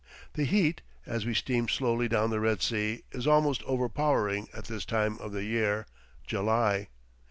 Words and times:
The 0.33 0.45
heat, 0.45 0.81
as 1.05 1.27
we 1.27 1.35
steam 1.35 1.67
slowly 1.67 2.07
down 2.07 2.31
the 2.31 2.39
Red 2.39 2.63
Sea, 2.63 3.03
is 3.11 3.27
almost 3.27 3.61
overpowering 3.67 4.47
at 4.51 4.65
this 4.65 4.83
time 4.83 5.19
of 5.19 5.31
the 5.31 5.43
year, 5.43 5.85
July. 6.25 6.87